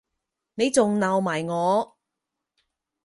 [0.55, 1.95] 你仲鬧埋我